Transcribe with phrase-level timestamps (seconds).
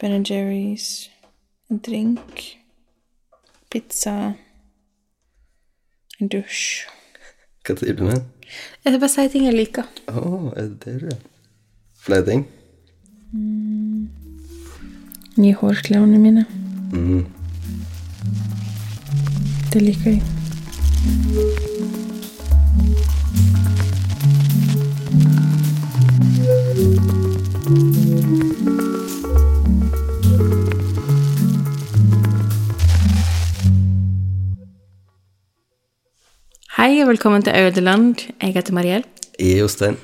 [0.00, 1.10] Ben Jerry's,
[1.70, 2.58] en drink,
[3.70, 4.34] pizza,
[6.20, 6.86] en dusj.
[7.64, 8.26] Hva sier du med?
[8.84, 9.88] Jeg bare sier ting jeg liker.
[10.10, 11.22] Å, er det det du gjør?
[12.04, 12.44] Flere ting?
[15.38, 16.44] Nye hårklærne mine.
[16.92, 17.24] Mm.
[19.72, 21.63] Det liker jeg.
[36.84, 38.26] Hei og velkommen til Audeland.
[38.42, 39.06] Jeg heter Mariell,
[39.40, 39.94] er Jostein.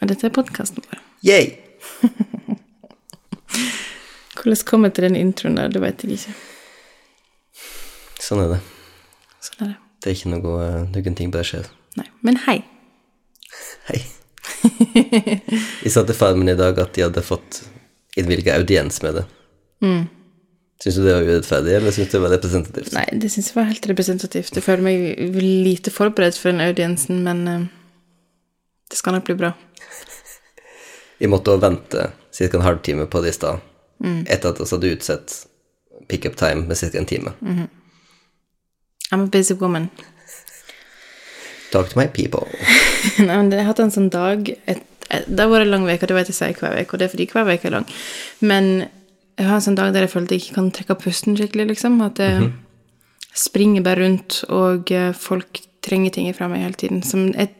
[0.00, 1.00] og dette er podkasten vår.
[1.26, 1.48] Yay!
[4.38, 6.34] Hvordan kom jeg til den introen der, det vet jeg ikke.
[8.22, 8.58] Sånn er det.
[9.48, 9.78] Sånn er det.
[9.98, 11.66] Det er ikke noe, eh, noen ting bare skjer.
[11.98, 12.56] Nei, men hei.
[13.90, 13.98] Hei.
[14.62, 17.64] Jeg sa til faren min i dag at de hadde fått
[18.14, 19.26] innvilga audiens med det.
[19.82, 20.06] Mm.
[20.78, 22.92] Syns du det var urettferdig, eller syns du det var representativt?
[22.94, 24.54] Nei, det syns jeg var helt representativt.
[24.54, 27.64] Jeg føler meg lite forberedt for den audiensen, men uh,
[28.90, 29.52] det skal nok bli bra.
[31.18, 32.04] Vi måtte også vente
[32.38, 32.50] ca.
[32.54, 33.64] en halvtime på det i stad,
[34.30, 35.34] etter at vi hadde utsatt
[36.08, 36.92] pickup time med ca.
[36.94, 37.34] en time.
[39.10, 39.90] I'm a busy woman.
[41.72, 42.46] Talk to my people.
[43.18, 45.88] Nei, men jeg har hatt en sånn dag et, et, Det har vært en lang
[45.88, 47.88] uke, det vet jeg sier hver uke, og det er fordi hver uke er lang.
[48.40, 48.70] Men
[49.38, 51.68] jeg har en sånn dag der jeg føler at jeg ikke kan trekke pusten skikkelig,
[51.72, 52.00] liksom.
[52.02, 52.50] At jeg
[53.38, 57.04] springer bare rundt, og eh, folk trenger ting fra meg hele tiden.
[57.06, 57.52] Som jeg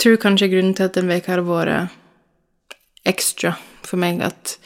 [0.00, 1.96] tror kanskje er grunnen til at den veka har vært
[3.08, 3.54] ekstra
[3.86, 4.58] for meg, at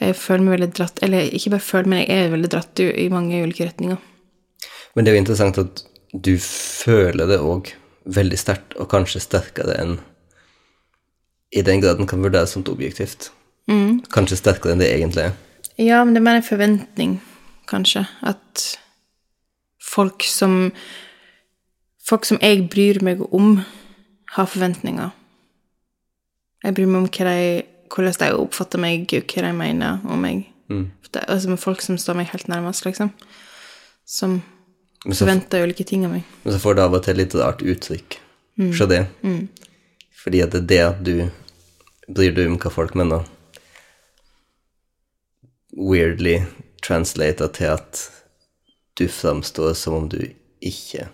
[0.00, 2.86] jeg føler meg veldig dratt Eller ikke bare føler, men jeg er veldig dratt i,
[3.04, 3.98] i mange ulike retninger.
[4.96, 7.72] Men det er jo interessant at du føler det òg
[8.10, 9.98] veldig sterkt, og kanskje sterkere enn
[11.56, 13.30] I den grad den kan vurderes som objektivt.
[14.14, 15.38] Kanskje sterkere enn det egentlig er.
[15.80, 17.14] Ja, men det er mer en forventning,
[17.70, 18.04] kanskje.
[18.22, 18.66] At
[19.92, 20.72] folk som
[22.10, 23.60] Folk som jeg bryr meg om,
[24.34, 25.12] har forventninger.
[26.64, 30.48] Jeg bryr meg om de, hvordan de oppfatter meg, og hva de mener om meg.
[30.70, 30.88] Mm.
[31.12, 33.12] det, altså med folk som står meg helt nærmest, liksom.
[34.06, 34.40] Som
[35.04, 36.26] så, forventer ulike ting av meg.
[36.42, 38.18] men så får du av og til litt rart uttrykk
[38.76, 39.04] fra det.
[40.22, 41.14] Fordi at det er det at du
[42.10, 43.24] bryr deg om hva folk mener,
[45.76, 46.40] weirdly
[46.82, 48.00] translata til at
[48.98, 50.20] du framstår som om du
[50.60, 51.08] ikke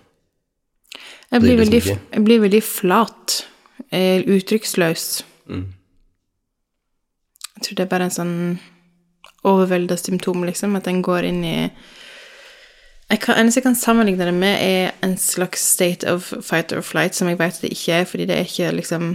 [1.32, 3.42] Jeg Blir veldig, jeg blir veldig flat.
[3.90, 5.24] Uttrykksløs.
[5.50, 5.66] Mm.
[7.56, 8.36] Jeg tror det er bare en sånn
[9.46, 11.56] overvelda symptom, liksom, at en går inn i
[13.06, 16.82] jeg kan, eneste jeg kan sammenligne det med, er en slags state of fight or
[16.82, 19.12] flight, som jeg vet det ikke er, fordi det er ikke liksom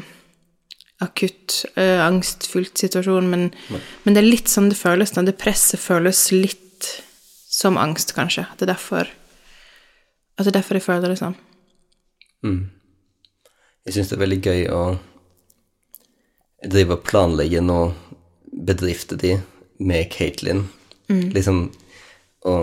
[1.02, 3.48] akutt uh, angstfylt situasjon, men,
[4.04, 5.14] men det er litt sånn det føles.
[5.16, 5.24] Da.
[5.26, 6.90] Det presset føles litt
[7.52, 8.46] som angst, kanskje.
[8.48, 9.10] At det er derfor
[10.38, 11.36] At det er derfor jeg føler det sånn.
[13.86, 14.82] Jeg syns det er veldig gøy å
[16.72, 17.92] drive og planlegge noe
[18.52, 19.36] bedrifter de
[19.82, 20.64] med Caitlyn.
[21.36, 21.64] Liksom
[22.48, 22.56] å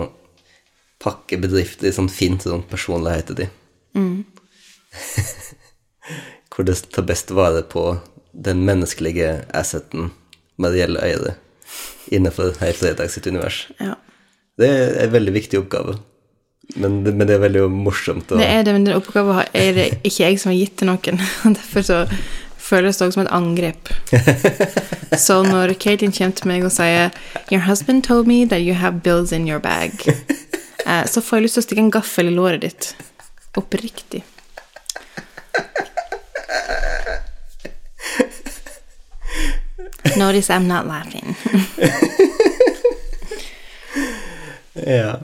[0.99, 3.47] pakke bedrifter i sånn fint rundt personligheten de.
[6.51, 7.85] Hvor det tar best vare på
[8.33, 10.11] den menneskelige asseten
[10.57, 11.33] Marielle Øyre
[12.11, 13.67] innenfor Hei Fredag sitt univers.
[13.79, 13.95] Ja.
[14.59, 15.97] Det er en veldig viktig oppgave.
[16.75, 19.73] Men, det- men det er veldig morsomt å Det er det, men den oppgaven er
[19.73, 21.21] det ikke jeg som har gitt til noen.
[21.57, 21.99] Derfor så
[22.57, 23.89] føles det også som et angrep.
[25.17, 27.09] Så når Katin kommer til meg og sier
[27.49, 29.91] Your husband told me that you have bills in your bag,
[30.85, 32.91] eh, så får jeg lyst til å stikke en gaffel i låret ditt.
[33.57, 34.21] Oppriktig.
[40.17, 41.35] Notice I'm not laughing.
[44.87, 45.19] Ja.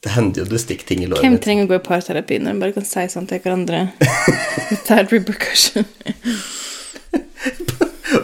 [0.00, 2.54] Det hender jo du stikker ting i låret Hvem trenger å gå i parterapi når
[2.54, 3.80] en bare kan si sånn til hverandre
[4.70, 5.84] without repercussion?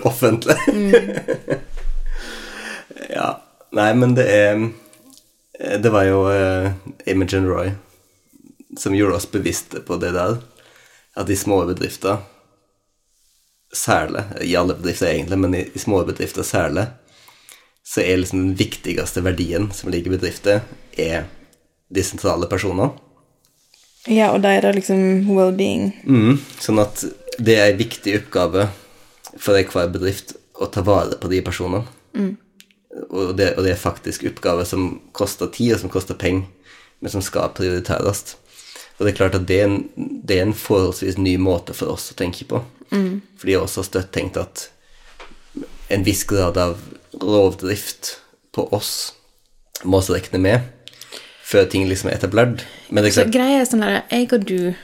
[0.08, 0.56] offentlig.
[3.10, 3.28] ja.
[3.74, 4.60] Nei, men det er
[5.82, 6.70] Det var jo uh,
[7.10, 7.72] Imogen Roy
[8.78, 10.38] som gjorde oss bevisste på det der.
[11.14, 12.22] At de små bedrifter
[13.74, 16.86] særlig, i alle bedrifter egentlig, men i, i små bedrifter særlig,
[17.84, 20.62] så er liksom den viktigste verdien som ligger i bedrifter,
[20.96, 21.26] er
[21.94, 22.92] de sentrale personene.
[24.08, 25.90] Ja, og da er det liksom well-being.
[26.04, 27.04] Mm, sånn at
[27.38, 28.68] det er en viktig oppgave
[29.34, 31.84] for hver bedrift å ta vare på de personene.
[33.10, 36.46] Og, det, og det er faktisk oppgaver som koster tid, og som koster penger,
[37.02, 38.36] men som skal prioriteres.
[38.98, 41.96] Og det er klart at det er en, det er en forholdsvis ny måte for
[41.96, 42.60] oss å tenke på.
[43.40, 44.68] Fordi jeg også har støtt tenkt at
[45.94, 46.78] en viss grad av
[47.20, 48.16] rovdrift
[48.54, 49.12] på oss
[49.84, 50.70] må også regne med
[51.44, 52.64] før ting liksom er etablert.
[52.88, 54.74] Men det er Så greia er sånn der, jeg og du,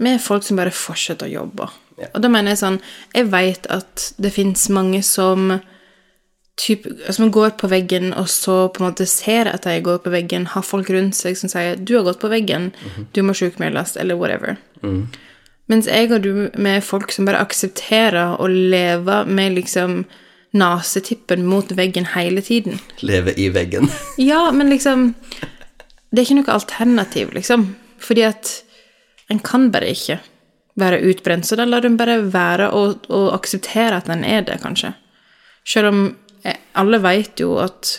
[0.00, 1.68] vi er folk som bare fortsetter å jobbe.
[2.12, 2.78] Og da mener jeg sånn,
[3.16, 5.58] jeg vet at det finnes mange som
[6.60, 10.12] typ, som går på veggen, og så på en måte ser at de går på
[10.12, 12.72] veggen, har folk rundt seg som sier 'du har gått på veggen,
[13.12, 14.56] du må sjukmeldes', eller whatever.
[15.66, 20.04] Mens jeg og du, med folk som bare aksepterer å leve med liksom
[20.56, 22.78] nesetippen mot veggen hele tiden.
[23.00, 23.90] leve i veggen.
[24.30, 25.14] Ja, men liksom
[26.10, 27.74] Det er ikke noe alternativ, liksom.
[27.98, 28.52] Fordi at
[29.28, 30.20] en kan bare ikke
[30.78, 34.60] være utbrent, så da lar en bare være og, og akseptere at en er det,
[34.62, 34.92] kanskje.
[35.66, 36.02] Selv om
[36.44, 37.98] eh, alle vet jo at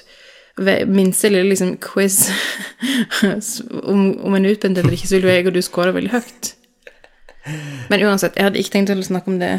[0.57, 2.31] ved minste lille liksom, quiz
[3.91, 6.13] om, om en er utbrent eller ikke, så vil jo jeg og du score veldig
[6.15, 6.53] høyt.
[7.89, 9.53] Men uansett, jeg hadde ikke tenkt å snakke om det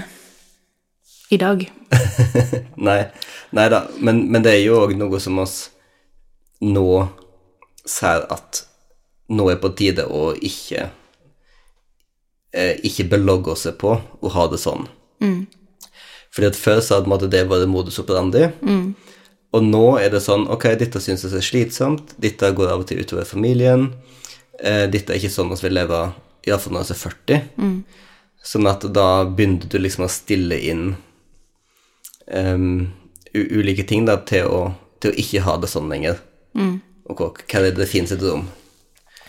[1.31, 1.65] i dag.
[2.89, 3.01] Nei,
[3.53, 5.57] nei da, men, men det er jo òg noe som oss
[6.65, 6.85] nå
[7.89, 8.63] ser at
[9.33, 10.87] nå er på tide å ikke
[12.53, 14.87] eh, ikke belogge oss på å ha det sånn.
[16.33, 18.45] Fordi at før sa hadde at det var det modus operandi,
[19.57, 22.89] og nå er det sånn Ok, dette synes jeg er slitsomt, dette går av og
[22.89, 23.89] til utover familien,
[24.61, 26.03] eh, dette er ikke sånn vi vil leve
[26.49, 27.43] iallfall når du er 40.
[28.49, 30.85] Sånn at da begynte du liksom å stille inn
[32.33, 32.89] um,
[33.35, 34.63] ulike ting da, til å,
[35.03, 36.21] til å ikke ha det sånn lenger.
[37.09, 38.47] Og hva, hva er det det finnes et rom?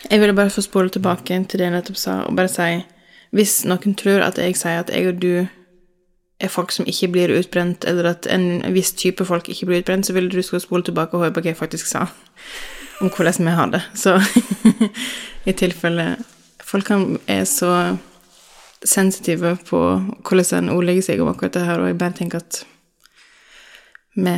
[0.09, 2.83] Jeg ville bare få spole tilbake til det jeg nettopp sa, og bare si
[3.35, 5.33] Hvis noen tror at jeg sier at jeg og du
[6.39, 10.07] er folk som ikke blir utbrent, eller at en viss type folk ikke blir utbrent,
[10.07, 12.07] så ville du skulle spole tilbake og høre på hva jeg faktisk sa
[12.99, 13.83] om hvordan vi har det.
[13.93, 14.15] Så
[15.49, 16.15] i tilfelle
[16.69, 16.91] folk
[17.27, 17.73] er så
[18.85, 19.79] sensitive på
[20.23, 22.61] hvordan en ordlegger seg om akkurat det her, og jeg bare tenker at
[24.19, 24.35] vi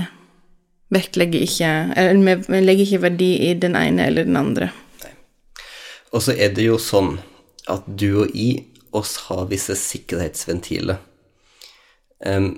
[0.91, 4.71] vektlegger ikke Eller vi, legger ikke verdi i den ene eller den andre.
[6.11, 7.15] Og så er det jo sånn
[7.71, 10.97] at du og jeg oss har visse sikkerhetsventiler
[12.27, 12.49] um,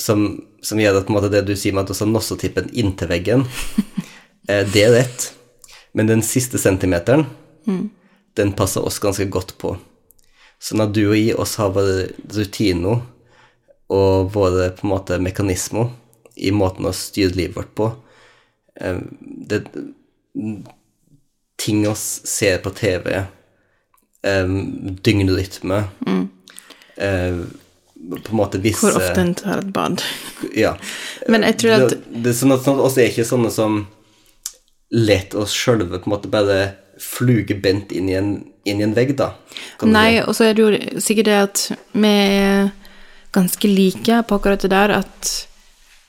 [0.00, 0.22] som,
[0.64, 3.10] som gjør at på en måte det du sier med at vi har nossetippen inntil
[3.10, 3.44] veggen,
[4.48, 5.26] eh, det er rett.
[5.94, 7.28] Men den siste centimeteren,
[8.38, 9.76] den passer oss ganske godt på.
[10.58, 13.02] Så når du og jeg oss har våre rutiner
[13.92, 15.90] og våre på en måte mekanismer
[16.34, 17.90] i måten å styre livet vårt på.
[18.74, 19.60] Det,
[21.62, 23.20] ting oss ser på TV,
[24.26, 24.56] um,
[24.98, 26.24] døgnrytme mm.
[26.94, 30.02] På en måte visse Hvor ofte en tar et bad.
[30.64, 30.74] Ja.
[31.30, 33.52] Men jeg tror at det, det er sånn at sånn at oss er ikke sånne
[33.54, 33.78] som
[34.94, 36.58] lar oss sjølve på en måte bare
[37.00, 38.30] fluge bent inn i en,
[38.64, 39.32] inn i en vegg, da.
[39.82, 42.70] Nei, og så er det jo sikkert det at vi er
[43.34, 45.30] ganske like på akkurat det der at,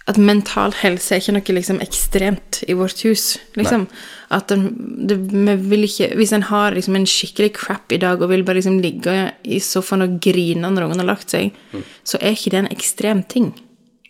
[0.07, 3.87] at mental helse er ikke noe liksom ekstremt i vårt hus, liksom.
[4.29, 4.67] At den,
[5.09, 8.43] det, vi vil ikke Hvis en har liksom en skikkelig crap i dag og vil
[8.45, 9.13] bare liksom ligge
[9.45, 11.83] i sofaen og grine når ungen har lagt seg, Mm.
[12.03, 13.51] så er ikke det en ekstrem ting.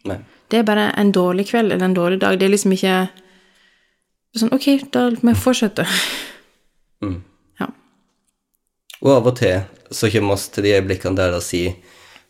[0.05, 0.19] Nei.
[0.51, 2.37] Det er bare en dårlig kveld eller en dårlig dag.
[2.39, 3.09] Det er liksom ikke
[4.37, 5.85] sånn Ok, da må jeg fortsette.
[7.05, 7.19] Mm.
[7.61, 7.69] Ja.
[9.01, 9.61] Og av og til
[9.93, 11.75] så kommer vi oss til de øyeblikkene der det sier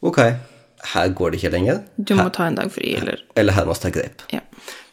[0.05, 0.19] Ok,
[0.91, 1.79] her går det ikke lenger.
[1.97, 4.25] Du må ta en dag fri, eller Eller her må vi ta grep.
[4.33, 4.43] Ja.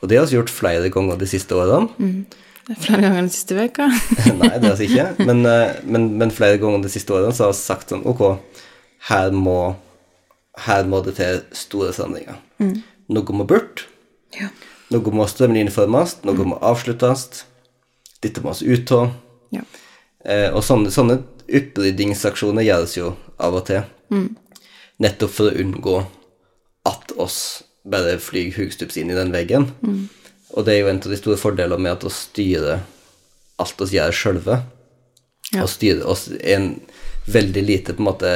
[0.01, 1.91] Og det har vi gjort flere ganger de siste årene.
[2.63, 3.89] Det er flere ganger den siste veka.
[4.41, 5.27] Nei, det har vi ikke.
[5.27, 8.23] Men, eh, men, men flere ganger de siste årene så har vi sagt sånn Ok,
[9.11, 9.75] her må,
[10.65, 12.39] her må det til store forandringer.
[13.13, 13.87] Noe må bort.
[14.39, 14.49] Ja.
[14.95, 16.21] Noe må strømlinjeformes.
[16.29, 17.45] Noe må avsluttes.
[18.23, 19.11] Dette må vi ut av.
[19.53, 19.65] ja.
[20.25, 21.19] Eh, og sånne, sånne
[21.53, 23.83] oppryddingsaksjoner gjøres jo av og til.
[25.03, 25.97] Nettopp for å unngå
[26.89, 27.39] at oss
[27.83, 29.71] bare flyr hugstups inn i den veggen.
[30.53, 32.81] Og det er jo en av de store fordelene med at å styre
[33.63, 34.59] alt oss gjør sjølve.
[35.53, 35.65] Ja.
[35.65, 36.75] Og styre oss en
[37.31, 38.33] veldig lite på en måte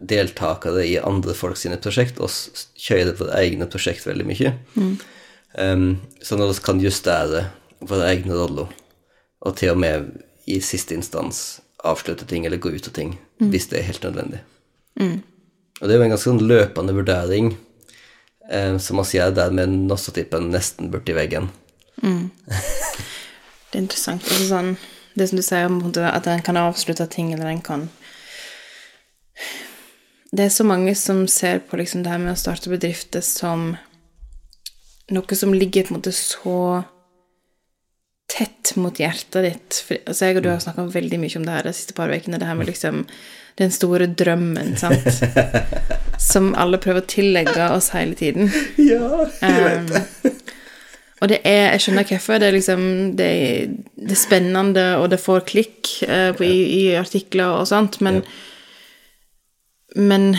[0.00, 2.20] deltakere i andre folk sine prosjekt.
[2.20, 4.54] oss kjører våre egne prosjekt veldig mye.
[5.58, 7.48] Um, sånn at vi kan justere
[7.80, 8.70] våre egne roller.
[9.44, 10.10] Og til og med
[10.44, 14.40] i siste instans avslutte ting eller gå ut av ting hvis det er helt nødvendig.
[15.80, 17.54] Og det er jo en ganske sånn løpende vurdering
[18.50, 21.48] eh, som man sier der med nossetippen nesten borti veggen.
[23.70, 24.26] Det er interessant.
[24.26, 24.70] Altså sånn,
[25.14, 27.88] det som du sier om at en kan avslutte ting, eller en kan
[30.30, 33.72] Det er så mange som ser på liksom det her med å starte bedrifter som
[35.10, 36.84] noe som ligger på en måte så
[38.30, 39.82] tett mot hjertet ditt.
[39.86, 42.12] For, altså jeg og du har snakka veldig mye om det her de siste par
[42.12, 43.04] ukene, det her med liksom
[43.58, 45.22] den store drømmen, sant,
[46.30, 48.52] som alle prøver å tillegge oss hele tiden.
[48.78, 49.90] Ja, Um,
[51.20, 52.38] Og det er, jeg skjønner hvorfor.
[52.40, 52.84] Det er liksom
[53.18, 57.68] det er, det er spennende, og det får klikk uh, på, i, i artikler og
[57.68, 58.22] sånt, men
[59.96, 60.36] Men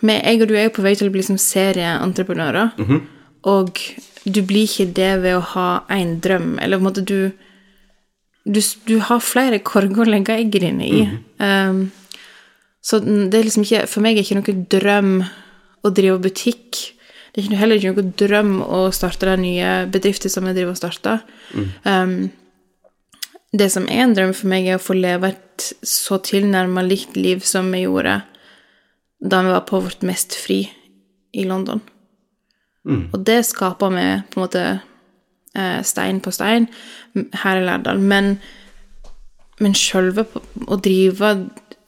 [0.00, 2.70] med, jeg og du er jo på vei til å bli som serieentreprenører,
[3.44, 3.80] og
[4.24, 7.32] du blir ikke det ved å ha én drøm, eller på en måte du
[8.44, 10.98] Du, du har flere korger å legge eggene dine i.
[11.40, 11.86] Um,
[12.84, 15.14] så det er liksom ikke For meg er det ikke noe drøm
[15.80, 16.80] å drive butikk.
[17.32, 20.80] Det er heller ikke noe drøm å starte den nye bedriften som jeg driver og
[20.82, 21.24] starter.
[21.88, 22.28] Um,
[23.56, 27.16] det som er en drøm for meg, er å få leve et så tilnærma likt
[27.16, 28.20] liv som vi gjorde
[29.24, 30.66] da vi var på vårt mest fri
[31.32, 31.80] i London.
[32.84, 34.64] Og det skaper vi på en måte
[35.56, 36.68] eh, stein på stein
[37.42, 38.00] her i Lærdal.
[38.00, 38.34] Men,
[39.62, 40.26] men sjølve
[40.66, 41.36] å drive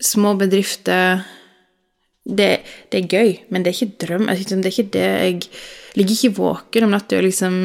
[0.03, 1.25] små bedrifter
[2.27, 2.49] det,
[2.91, 4.27] det er gøy, men det er ikke drøm.
[4.27, 5.43] Det er ikke det jeg
[5.97, 7.61] ligger ikke våken om natta og er liksom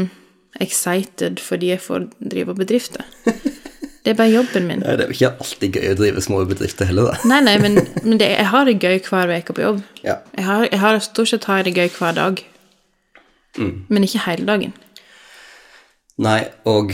[0.61, 3.07] excited fordi jeg får drive bedrifter.
[4.01, 4.79] Det er bare jobben min.
[4.81, 7.29] Nei, Det er jo ikke alltid gøy å drive små bedrifter heller, da.
[7.29, 9.83] Nei, nei, men, men det, jeg har det gøy hver uke på jobb.
[10.01, 10.15] Ja.
[10.33, 12.41] Jeg har, jeg har stort sett har jeg det gøy hver dag.
[13.57, 14.73] Men ikke hele dagen.
[16.21, 16.93] Nei, og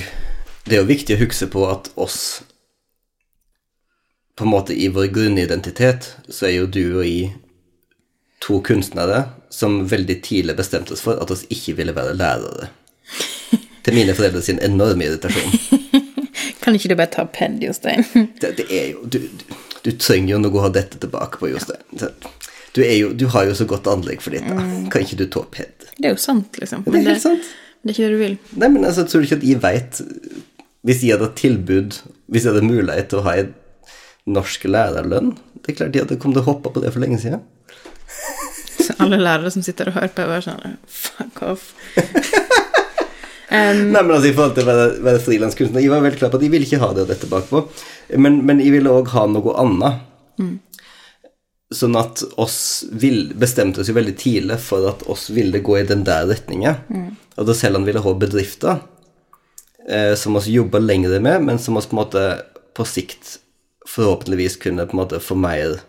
[0.67, 2.43] det er jo viktig å huske på at oss
[4.37, 7.31] På en måte i vår grunnidentitet så er jo du og jeg
[8.43, 12.67] to kunstnere som veldig tidlig bestemte oss for at oss ikke ville være lærere.
[13.83, 15.55] Til mine foreldre sin enorme irritasjon.
[16.61, 18.05] Kan ikke du bare ta penn, Jostein?
[18.13, 21.49] Det, det er jo du, du, du trenger jo noe å ha dette tilbake på,
[21.55, 21.81] Jostein.
[21.97, 22.11] Så
[22.77, 24.53] Du, jo, du har jo så godt anlegg for dette.
[24.93, 25.87] Kan ikke du ta ped?
[25.97, 26.83] Det er jo sant, liksom.
[26.85, 27.47] Det er helt sant.
[27.81, 28.35] det er ikke det du vil.
[28.61, 30.01] Nei, men altså, tror du ikke at jeg veit
[30.85, 31.97] Hvis jeg hadde tilbud
[32.29, 33.53] Hvis jeg hadde mulighet til å ha en
[34.37, 35.31] norsk lærerlønn
[35.63, 37.41] Det er klart jeg hadde kommet til å hoppe på det for lenge siden.
[38.77, 41.71] Så alle lærere som sitter og hører på, er bare sånn Fuck off.
[41.97, 46.31] um, Nei, men altså, I forhold til å være, være frilanskunstner Jeg var veldig klar
[46.33, 47.63] på at jeg ville ikke ha det og dette bakpå.
[48.21, 50.05] Men, men jeg ville òg ha noe annet.
[51.73, 55.87] Sånn at oss vil, bestemte oss jo veldig tidlig for at oss ville gå i
[55.87, 56.75] den der retningen.
[57.35, 58.79] Og da selv vi ville ha bedrifter
[59.89, 62.23] eh, som oss jobba lengre med, men som oss på en måte
[62.77, 63.39] på sikt
[63.87, 65.79] forhåpentligvis kunne på en måte få mer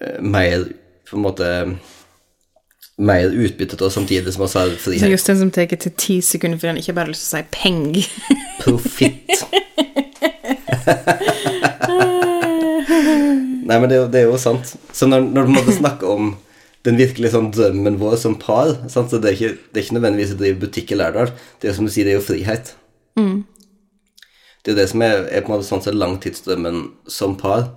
[0.00, 0.68] eh, Mer
[1.06, 1.50] på en måte
[2.96, 5.00] mer utbytte av samtidig som vi har frihet.
[5.04, 5.10] så.
[5.10, 7.46] Jostein som tar til ti sekunder fordi han ikke bare har lyst til å si
[7.52, 7.82] peng.
[8.62, 9.30] Profitt.
[13.66, 14.74] Nei, men det, det er jo sant.
[14.94, 16.34] Så når, når du måtte snakke om
[16.86, 19.10] den virkelig sånn drømmen vår som par sant?
[19.10, 21.32] så det er, ikke, det er ikke nødvendigvis å drive butikk i Lærdal.
[21.58, 22.74] Det er jo som du sier, det er jo frihet.
[24.62, 26.80] Det er det som er, er på en måte sånn sett langtidsdrømmen
[27.10, 27.68] som par.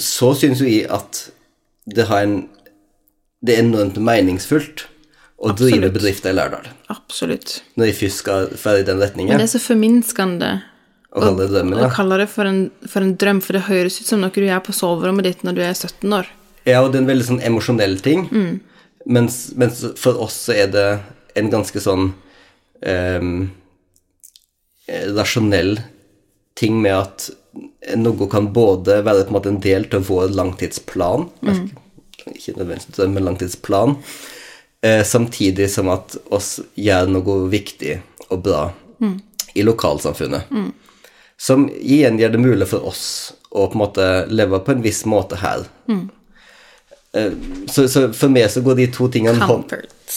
[0.00, 1.26] Så syns jo jeg at
[1.84, 2.36] det har en
[3.44, 4.86] Det er enormt meningsfullt
[5.36, 6.70] å drive bedrifter i Lærdal.
[6.88, 7.58] Absolutt.
[7.76, 9.34] Når jeg først skal være i den retningen.
[9.34, 10.48] Men det er så forminskende
[11.14, 11.90] Og kalle det drømmen, å ja.
[11.94, 14.64] kalle det for en, for en drøm, for det høres ut som noe du gjør
[14.66, 16.30] på soverommet ditt når du er 17 år.
[16.66, 18.26] Ja, og det er en veldig sånn emosjonell ting.
[19.04, 20.88] Mens, mens for oss så er det
[21.38, 22.08] en ganske sånn
[22.82, 23.28] eh,
[25.14, 25.76] rasjonell
[26.58, 27.30] ting med at
[28.00, 33.14] noe kan både være på en måte en del til vår langtidsplan Ikke nødvendigvis drøm,
[33.14, 33.98] men langtidsplan.
[34.82, 37.98] Eh, samtidig som at oss gjør noe viktig
[38.30, 38.64] og bra
[39.54, 40.50] i lokalsamfunnet.
[41.44, 43.06] Som igjen gjør det mulig for oss
[43.52, 45.66] å på en måte leve på en viss måte her.
[45.90, 46.06] Mm.
[47.70, 49.70] Så, så for meg så går de to tingene hånd,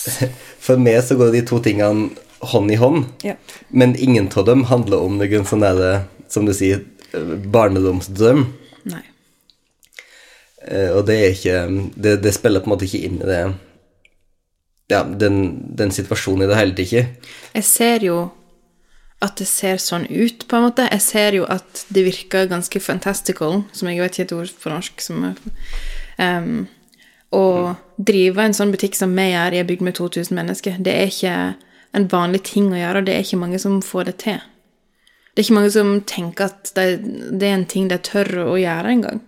[0.68, 2.10] For meg så går de to tingene
[2.54, 3.06] hånd i hånd.
[3.26, 3.36] Ja.
[3.70, 6.82] Men ingen av dem handler om noen sånn derre, som du sier,
[7.12, 7.52] barnedomsdrøm.
[7.54, 8.42] barndomsdrøm.
[8.92, 9.04] Nei.
[10.68, 11.62] Eh, Og det er ikke
[11.96, 13.40] det, det spiller på en måte ikke inn i det
[14.92, 15.40] Ja, den,
[15.76, 17.06] den situasjonen i det hele tatt ikke.
[17.54, 18.20] Jeg ser jo
[19.24, 20.86] at det ser sånn ut, på en måte.
[20.92, 24.58] Jeg ser jo at det virker ganske fantastical, som jeg vet ikke er et ord
[24.62, 25.40] på norsk, som er
[26.22, 26.68] um,
[27.34, 27.46] Å
[27.98, 31.10] drive en sånn butikk som vi gjør i en bygd med 2000 mennesker, det er
[31.12, 31.34] ikke
[31.98, 34.38] en vanlig ting å gjøre, og det er ikke mange som får det til.
[35.34, 36.86] Det er ikke mange som tenker at det,
[37.42, 39.20] det er en ting de tør å gjøre engang.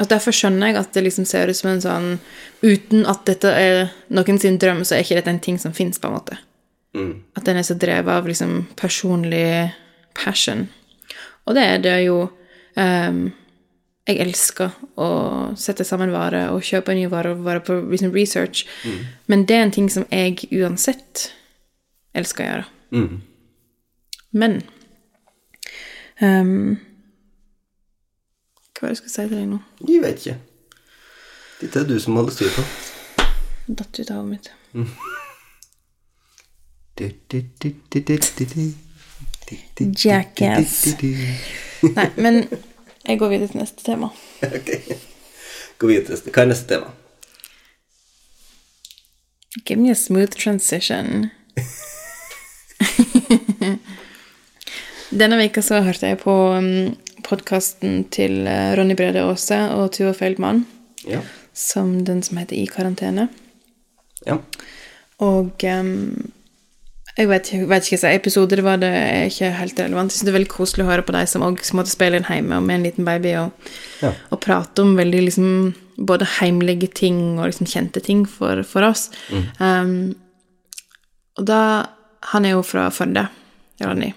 [0.00, 2.08] Og Derfor skjønner jeg at det liksom ser ut som en sånn
[2.62, 5.98] Uten at dette er noen sin drøm, så er ikke dette en ting som fins,
[5.98, 6.38] på en måte.
[7.36, 9.72] At den er så drevet av liksom personlig
[10.14, 10.66] passion.
[11.46, 12.18] Og det er det jo
[12.76, 13.32] um,
[14.06, 15.06] Jeg elsker å
[15.56, 18.64] sette sammen varer og kjøpe nye varer og være på liksom research,
[19.30, 21.32] men det er en ting som jeg uansett
[22.14, 22.66] elsker å gjøre.
[24.32, 24.58] Men
[26.20, 26.76] um,
[28.74, 29.60] Hva var det jeg skulle si til deg nå?
[29.88, 30.36] Jeg vet ikke.
[31.62, 32.62] Dette er du som holder styr på.
[33.78, 34.50] Datt ut av hodet mitt.
[40.04, 40.86] Jackass.
[41.82, 42.42] Nei, men
[43.06, 44.08] jeg går videre til neste tema.
[44.46, 44.70] Ok.
[45.82, 46.30] Gå videre til neste.
[46.34, 46.88] Hva er neste tema?
[49.66, 51.08] Give me a smooth transition.
[55.12, 56.94] Denne veka så hørte jeg på um,
[57.26, 60.62] podkasten til eh, Ronny Brede Aase og Tuva Feldmann,
[61.04, 61.20] Ja.
[61.52, 63.26] som den som heter I karantene.
[64.26, 64.38] Ja.
[65.20, 66.32] Og um,
[67.18, 70.08] jeg vet, vet ikke hva slags episode det var, det er ikke helt relevant.
[70.12, 72.24] Jeg synes det er veldig koselig å høre på de som også måtte spille inn
[72.28, 73.50] hjemme og med en liten baby, og,
[74.02, 74.12] Ja.
[74.30, 75.74] og prate om veldig liksom
[76.06, 79.10] både heimlige ting og liksom kjente ting for, for oss.
[79.60, 80.14] Um,
[81.36, 81.60] og da
[82.32, 83.26] Han er jo fra Førde,
[83.82, 84.12] Ronny.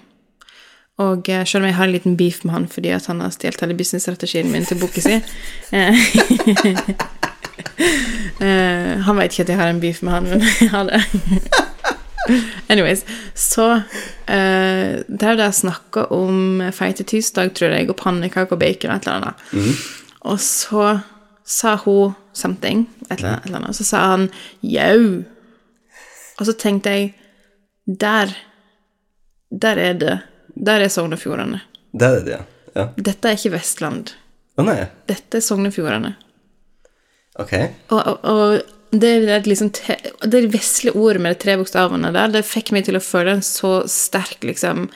[1.02, 3.30] Og eh, selv om jeg har en liten beef med han fordi at han har
[3.34, 5.12] stjålet hele businessstrategien min til boka si
[8.40, 11.02] eh, Han vet ikke at jeg har en beef med han, men jeg har det.
[12.72, 13.04] Anyways,
[13.34, 13.82] så
[14.26, 19.06] eh, Der jeg snakka om feite tirsdag, tror jeg, og pannekaker og bacon og et
[19.06, 19.86] eller annet.
[20.26, 20.98] Og så
[21.46, 24.28] sa hun something, et eller et eller annet og så sa han
[24.62, 25.22] jau.
[26.36, 27.14] Og så tenkte jeg
[27.86, 28.34] Der
[29.50, 30.18] Der er det.
[30.66, 31.60] Der er Sogn og Fjordane.
[31.92, 32.42] Der er det, ja.
[32.74, 32.86] ja.
[32.98, 34.10] Dette er ikke Vestland.
[34.56, 34.86] Å nei.
[35.08, 36.16] Dette er Sogn og Fjordane.
[37.38, 37.52] Ok.
[37.92, 42.46] Og, og, og det, liksom te, det vesle ordet med de tre bokstavene der, det
[42.46, 44.86] fikk meg til å føle en så sterk liksom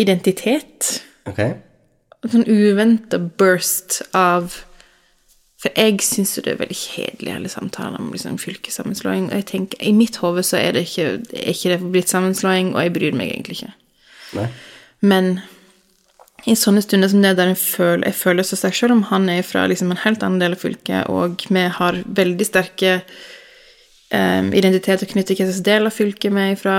[0.00, 1.02] identitet.
[1.28, 1.40] Ok.
[2.22, 4.60] En sånn uventa burst av
[5.62, 9.28] For jeg syns jo det er veldig kjedelig, alle samtaler om liksom fylkessammenslåing.
[9.28, 12.72] Og jeg tenker, i mitt hode så er det ikke, er ikke det blitt sammenslåing,
[12.74, 13.70] og jeg bryr meg egentlig ikke.
[14.40, 14.48] Nei.
[15.06, 15.28] Men
[16.48, 19.28] i sånne stunder som det der jeg føler, jeg føler så sterkt, selv om han
[19.30, 22.90] er fra liksom en helt annen del av fylket, og vi har veldig sterke
[24.10, 26.76] um, identiteter knyttet til hvilken del av fylket vi er fra,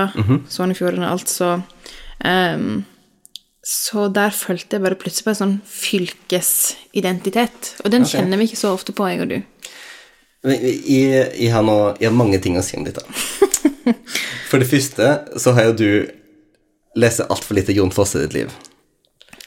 [0.52, 1.48] Sogn og Fjordane, altså
[2.24, 2.84] um,
[3.64, 7.80] Så der følte jeg bare plutselig på en sånn fylkesidentitet.
[7.80, 9.40] Og den kjenner vi ikke så ofte på, jeg og du.
[10.44, 13.00] Jeg, jeg, har noe, jeg har mange ting å si om dette.
[14.50, 16.04] For det første så har jo du
[17.00, 18.52] lest altfor lite Jon Fosse i ditt liv.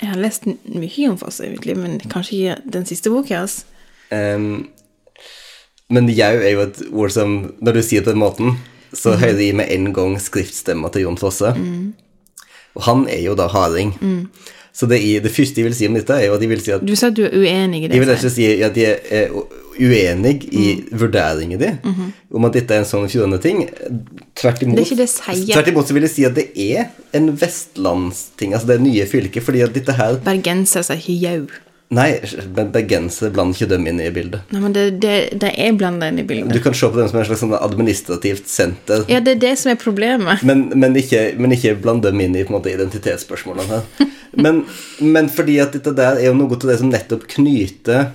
[0.01, 3.63] Jeg har lest mye i mitt liv, men kanskje ikke den siste boka hans.
[4.12, 4.67] Um,
[5.89, 8.53] men jau er jo et ord som Når du sier det på den måten,
[8.95, 11.51] så hører jeg med en gang skriftstemma til Jon Fosse.
[12.77, 13.95] Og han er jo da harding.
[14.77, 16.71] Så det, det første jeg vil si om dette, er jo at jeg vil si
[16.75, 17.97] at Du sa at du er uenig i det.
[17.97, 19.31] Jeg vil ikke si at de er
[19.80, 21.78] uenig i vurderingen din
[22.34, 23.63] om at dette er en sånn Fjordane-ting.
[24.38, 24.76] Tvert imot.
[24.78, 25.54] Det er ikke det sier.
[25.54, 29.46] Tvert imot så vil jeg si at det er en vestlandsting, altså det nye fylket,
[29.46, 31.63] fordi at dette her Bergenser sier ikke jau.
[31.88, 32.18] Nei,
[32.52, 34.42] men bergensere blander ikke dem inn i bildet.
[34.52, 36.52] Nei, men det, det, det er blanda inn i bildet.
[36.52, 39.54] Du kan se på dem som et slags sånn administrativt senter, Ja, det er det
[39.62, 40.44] som er problemet.
[40.44, 44.12] men, men, ikke, men ikke bland dem inn i på en måte, identitetsspørsmålene her.
[44.38, 44.66] Men,
[45.00, 48.10] men fordi at dette der er jo noe av det som nettopp knyter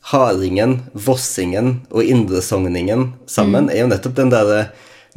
[0.00, 4.68] hardingen, vossingen og indresogningen sammen, er jo nettopp den derre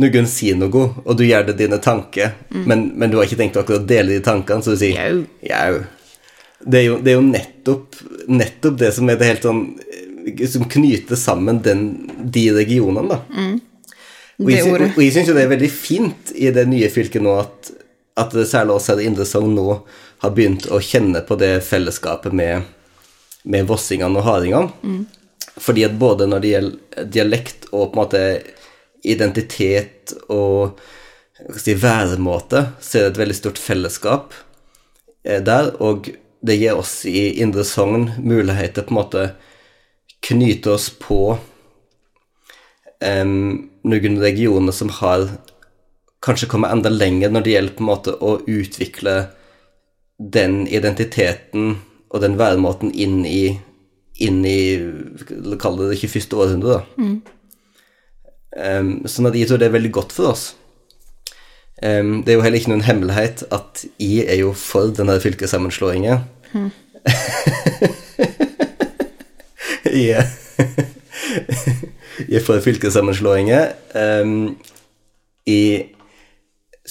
[0.02, 3.58] Noen sier noe, og du gjør det dine tanker, men, men du har ikke tenkt
[3.60, 4.96] akkurat å dele de tankene, så du sier
[5.46, 5.84] Jau.
[6.64, 8.00] Det er jo, det er jo nettopp,
[8.32, 11.84] nettopp det som er det helt sånn eh, Som knyter sammen den,
[12.34, 13.20] de regionene, da.
[14.42, 14.90] Og Det jeg, ordet.
[14.96, 17.72] og jeg syns jo det er veldig fint i det nye fylket nå at,
[18.22, 19.68] at det særlig oss her i Indre Sogn nå
[20.24, 22.66] har begynt å kjenne på det fellesskapet med,
[23.44, 25.06] med vossingene og hardingene.
[25.62, 28.24] Fordi at både når det gjelder dialekt og på en måte
[29.04, 30.80] identitet og
[31.58, 34.36] si, væremåte, så er det et veldig stort fellesskap
[35.26, 39.26] eh, der, og det gir oss i Indre Sogn muligheter på en måte
[40.22, 41.38] knyte oss på
[43.02, 45.28] um, noen regioner som har
[46.22, 49.16] kanskje kommet enda lenger når det gjelder på en måte å utvikle
[50.22, 51.80] den identiteten
[52.12, 53.60] og den væremåten inn i
[54.22, 54.58] inn i
[55.58, 56.34] Kall det det 21.
[56.38, 56.82] århundre, da.
[58.62, 60.44] Em, sånn at jeg tror det er veldig godt for oss.
[61.82, 66.20] Um, det er jo heller ikke noen hemmelighet at jeg er jo for denne fylkessammenslåingen.
[69.86, 70.30] jeg, er-
[72.30, 73.72] jeg er for fylkessammenslåinger.
[73.96, 74.58] Um,
[75.48, 75.88] jeg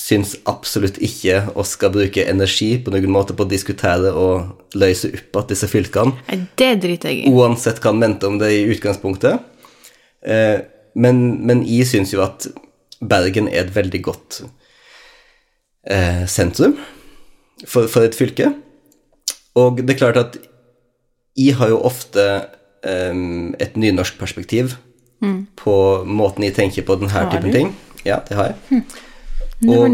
[0.00, 5.10] syns absolutt ikke vi skal bruke energi på noen måte på å diskutere og løse
[5.10, 7.32] opp igjen disse fylkene Nei, det driter jeg i.
[7.34, 9.42] uansett hva han mente om det i utgangspunktet.
[10.22, 10.58] Eh,
[11.00, 12.48] men, men jeg syns jo at
[13.00, 14.42] Bergen er et veldig godt
[15.88, 16.76] eh, sentrum
[17.64, 18.50] for, for et fylke.
[19.60, 20.40] Og det er klart at
[21.38, 22.26] jeg har jo ofte
[22.84, 23.22] eh,
[23.62, 24.76] et nynorsk perspektiv
[25.60, 25.76] på
[26.08, 27.72] måten jeg tenker på denne typen ting.
[28.08, 28.80] Ja, det har jeg.
[28.80, 29.09] Never
[29.68, 29.90] Og-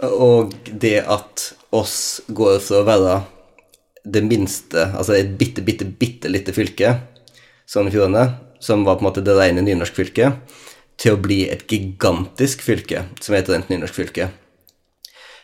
[0.00, 3.24] Og det at oss går fra å være
[4.04, 7.00] det minste, altså et bitte, bitte, bitte lite fylke,
[7.66, 10.34] Sogn og Fjordane, som var på en måte det rene nynorskfylket,
[10.98, 14.30] til å bli et gigantisk fylke, som heter rent nynorskfylke.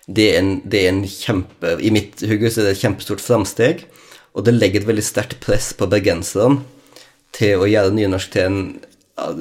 [0.08, 3.20] Det er en, det er en kjempe I mitt hode så er det et kjempestort
[3.20, 3.84] framsteg,
[4.34, 6.62] og det legger et veldig sterkt press på bergenserne
[7.32, 8.58] til å gjøre nynorsk til en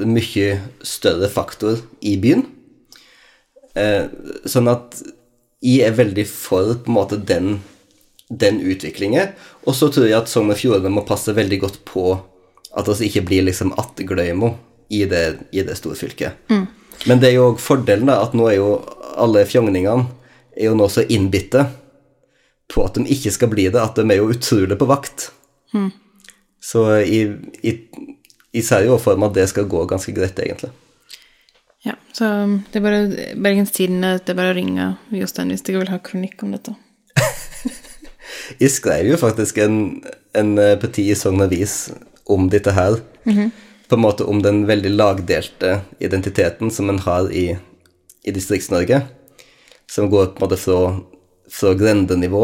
[0.10, 2.46] mye større faktor i byen.
[3.78, 4.08] Eh,
[4.50, 4.98] sånn at
[5.64, 7.60] jeg er veldig for på en måte den,
[8.30, 9.34] den utviklingen.
[9.66, 12.10] Og så tror jeg at Sogn og Fjordane må passe veldig godt på
[12.78, 14.54] at vi ikke blir liksom attgløymo
[14.94, 16.46] i det, i det storfylket.
[17.08, 18.70] Men det er jo òg fordelen, da, at nå er jo
[19.18, 20.08] alle fjongningene
[20.58, 21.68] er jo nå så innbitte
[22.72, 25.30] på at de ikke skal bli det, at de er jo utrolig på vakt.
[26.62, 28.08] Så jeg, jeg,
[28.54, 30.74] jeg ser jo for meg at det skal gå ganske greit, egentlig.
[31.88, 35.64] Ja, så um, det er bare Bergens Tidende, det er bare å ringe Jostein hvis
[35.68, 36.76] dere vil ha kronikk om dette.
[38.62, 39.80] Jeg skrev jo faktisk en,
[40.38, 41.88] en parti i Sogn Avis
[42.28, 43.00] om dette her.
[43.88, 47.54] På en måte om den veldig lagdelte identiteten som en har i,
[48.24, 49.02] i Distrikts-Norge.
[49.92, 50.80] Som går på en måte fra,
[51.52, 52.44] fra grendenivå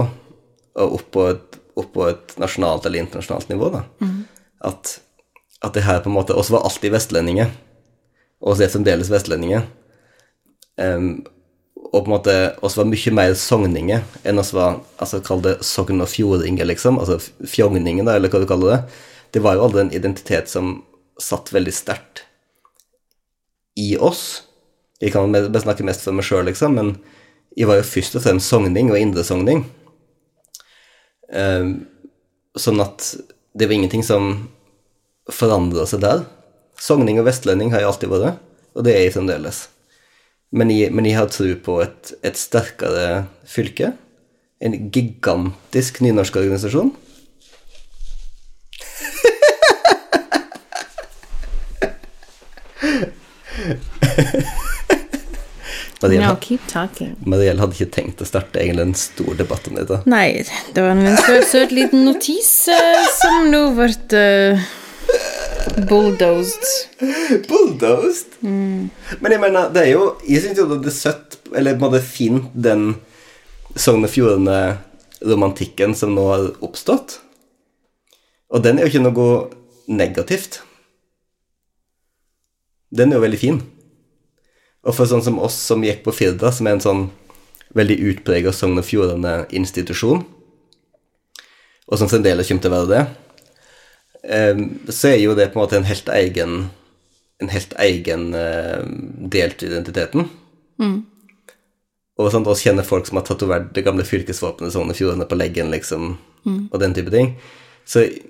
[0.79, 3.73] og opp på, et, opp på et nasjonalt eller internasjonalt nivå.
[3.75, 3.83] da.
[4.71, 4.95] At,
[5.61, 7.51] at det her på en måte også var alltid vestlendinger,
[8.43, 9.65] og så er fremdeles vestlendinger.
[10.75, 11.23] Um,
[11.93, 15.59] og på en måte oss var mye mer sogninger enn oss var altså Kall det
[15.67, 16.97] sogn og fjordinger, liksom.
[16.99, 18.99] Altså fjongninger, da, eller hva du kaller det.
[19.33, 20.79] Det var jo aldri en identitet som
[21.21, 22.25] satt veldig sterkt
[23.77, 24.43] i oss.
[25.01, 26.95] Jeg kan snakke mest for meg sjøl, liksom, men
[27.57, 29.65] jeg var jo først og fremst sogning og indresogning.
[31.29, 31.85] Um,
[32.57, 33.13] sånn at
[33.53, 34.33] det var ingenting som
[35.31, 36.25] forandra seg der.
[36.79, 38.41] Sogning og vestlending har jeg alltid vært,
[38.73, 39.67] og det er jeg fremdeles.
[40.53, 43.93] Men jeg, men jeg har tro på et, et sterkere fylke.
[44.63, 46.93] En gigantisk nynorskorganisasjon.
[56.03, 57.15] Mariel, No, keep talking.
[57.25, 60.01] Mariel hadde ikke tenkt å starte egentlig en stor debatt om dette.
[60.09, 60.43] Nei,
[60.75, 64.65] det var en søt, søt liten notis uh, som nå ble uh,
[65.89, 66.65] bulldozed.
[67.49, 68.37] Bulldozed.
[68.43, 71.91] Men jeg mener, det er jo Jeg syns jo det er søtt, eller på en
[71.91, 72.95] måte fint, den
[73.75, 77.17] Sogn og Fjordane-romantikken som nå har oppstått.
[78.53, 79.29] Og den er jo ikke noe
[79.89, 80.59] negativt.
[82.93, 83.63] Den er jo veldig fin.
[84.83, 87.03] Og for sånn som oss som gikk på Firda, som er en sånn
[87.73, 90.21] veldig utprega Sogn og Fjordane-institusjon,
[91.83, 93.03] og som fremdeles kommer til å være det,
[94.23, 96.53] så er jo det på en måte en helt egen
[97.43, 98.83] en helt egen eh,
[99.33, 100.29] del til identiteten.
[102.19, 105.39] Og sånn, også kjenner folk som har tatovert det gamle fylkesvåpenet Sogn og Fjordane på
[105.39, 106.13] leggen, liksom,
[106.69, 107.33] og den type ting.
[107.89, 108.21] Så jeg,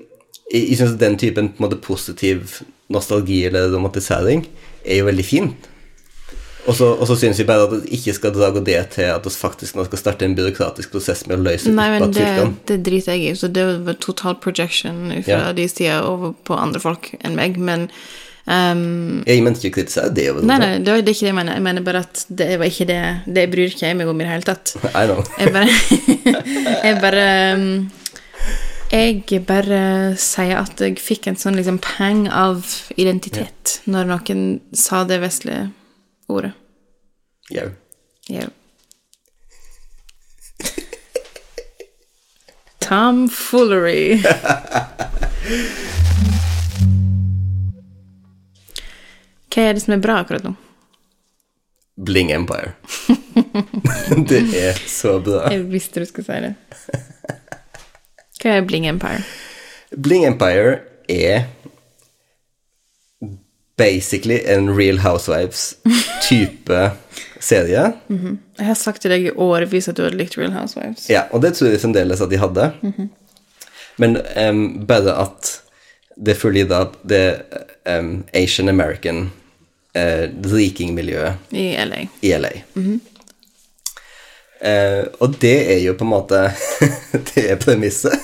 [0.53, 2.62] jeg syns den typen på en måte positiv
[2.93, 4.45] nostalgi eller romantisering
[4.84, 5.69] er jo veldig fint.
[6.63, 9.26] Og så, og så syns vi bare at vi ikke skal dra det til at
[9.28, 12.28] vi faktisk nå skal starte en byråkratisk prosess med å løse Nei, men det,
[12.69, 15.54] det driter jeg i, så det var total projection fra Ja.
[15.56, 17.89] de sida over på andre folk enn meg, men
[18.47, 20.30] um, Jeg mente ikke å kritisere det.
[20.39, 21.60] Nei, nei, det er ikke det jeg mener.
[21.60, 24.23] Jeg mener bare at det var ikke det Det bryr ikke jeg meg om i
[24.23, 24.76] det hele tatt.
[25.02, 25.19] I know.
[25.39, 25.67] Jeg bare
[26.88, 27.28] Jeg bare
[27.60, 27.69] um,
[28.93, 29.84] Jeg bare
[30.21, 32.63] sier at jeg fikk en sånn liksom pang av
[32.95, 35.71] identitet når noen sa det vestlige
[36.27, 36.51] ordet.
[37.49, 37.69] Jau.
[38.29, 38.49] Jau.
[42.83, 44.21] Tomfoolery.
[49.53, 50.55] Hva er det som er bra akkurat nå?
[51.95, 52.73] Bling Empire.
[54.29, 55.45] det er så bra.
[55.53, 56.55] Jeg visste du skulle si det.
[58.41, 59.21] Hva er Bling Empire?
[59.93, 61.45] Bling Empire er
[63.77, 66.91] basically en Real Housewives-type
[67.39, 67.91] serie.
[68.09, 71.09] Jeg har sagt til deg i årevis at du hadde likt Real Housewives.
[71.12, 72.69] Ja, og det tror jeg fremdeles at de hadde.
[74.01, 75.55] Men um, bare at
[76.15, 77.25] det følger da det
[77.89, 79.31] um, Asian American
[79.93, 82.05] eh, rikingmiljøet I LA.
[82.21, 82.51] i LA.
[84.63, 86.45] Eh, og det er jo på en måte
[87.33, 88.13] Det er premisset.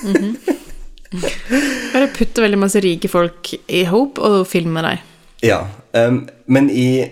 [1.90, 5.06] Bare putte veldig masse rike folk i hop og filme dem.
[5.42, 7.10] Ja, Um, men i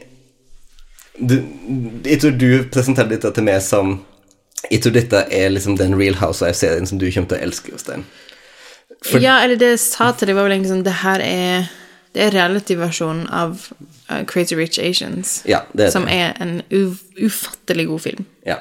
[1.18, 1.32] du,
[2.06, 3.96] Jeg tror du presenterte dette til meg som
[4.70, 8.04] Jeg tror dette er liksom den Real Housewives-serien som du kommer til å elske, Jostein.
[9.02, 11.66] For- Ja, eller det jeg sa til deg, var vel egentlig sånn Det her er
[12.14, 13.56] Det er reality-versjonen av
[14.12, 15.40] uh, Crazy Rich Asians.
[15.50, 16.14] Ja, det er som det.
[16.14, 18.24] er en uf ufattelig god film.
[18.46, 18.60] Ja.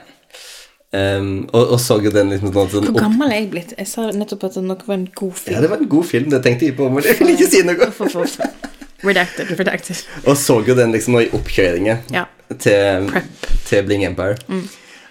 [0.98, 3.74] Um, og, og så jo den liksom sånn, sånn Hvor gammel er jeg blitt?
[3.78, 5.54] Jeg sa nettopp at det nok var en god film.
[5.56, 7.62] Ja, det var en god film, det tenkte jeg på, men jeg vil ikke si
[7.68, 8.74] noe.
[9.04, 10.00] Redacted, redacted.
[10.26, 12.26] Og så jo den liksom nå i oppkjøringen Ja.
[12.58, 13.22] til, Mm.
[13.66, 14.38] til Bling Empire.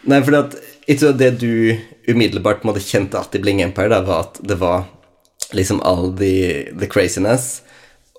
[0.07, 0.55] Nei, for at,
[1.13, 1.77] det du
[2.09, 4.85] umiddelbart måtte kjente at i Bling Empire, da, var at det var
[5.53, 7.63] liksom all the, the craziness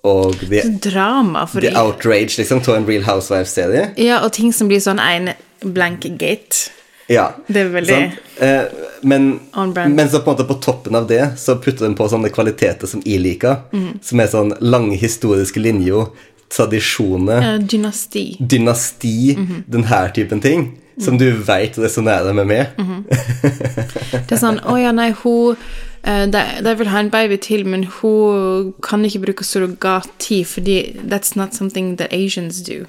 [0.03, 3.93] og the, Drama, the outrage liksom til en Real Housewives-serie.
[3.97, 5.33] Ja, og ting som blir sånn en
[5.73, 6.69] blank gate.
[7.07, 7.31] Ja.
[7.47, 7.99] Det er veldig?
[8.43, 8.61] Eh,
[9.01, 9.39] men,
[9.73, 12.89] men så på en måte på toppen av det så putter den på sånne kvaliteter
[12.89, 13.91] som jeg liker, mm.
[14.03, 16.09] som er sånn lange historiske linjer,
[16.51, 18.37] tradisjoner, uh, dynasti.
[18.39, 19.63] dynasti, Mhm.
[19.67, 22.67] den her typen ting, som du vet resonnerer med meg.
[22.77, 23.03] Mhm.
[24.27, 25.57] Det er sånn Å ja, nei, hun
[26.03, 30.95] eh, de, de vil ha en baby til, men hun kan ikke bruke surrogati fordi
[31.03, 32.85] that's not something that Asians do.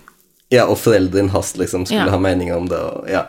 [0.50, 2.14] Ja, og foreldrene hans liksom skulle yeah.
[2.14, 3.26] ha meninger om det, og ja.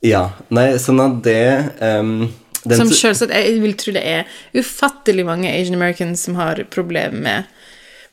[0.00, 1.40] Ja, nei, sånn at det
[1.84, 2.30] um,
[2.64, 7.50] Som selvsagt, Jeg vil tro det er ufattelig mange Asian Americans som har problemer med,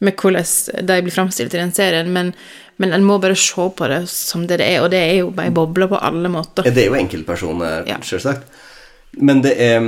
[0.03, 2.33] med hvordan de blir framstilt i den serien, men,
[2.77, 5.31] men en må bare se på det som det det er, og det er jo
[5.35, 6.67] bare bobler på alle måter.
[6.67, 8.01] Ja, det er jo enkeltpersoner, Ja.
[8.03, 8.43] selvsagt.
[9.17, 9.81] Men det er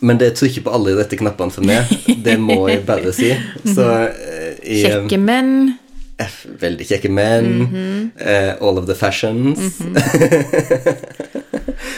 [0.00, 1.88] Men det trykker på alle de rette knappene for meg.
[2.24, 3.30] Det må jeg bare si.
[3.64, 5.78] Så eh, jeg, Kjekke menn.
[6.22, 7.46] F, Veldig kjekke menn.
[7.46, 8.10] Mm -hmm.
[8.22, 9.58] uh, all of the fashions.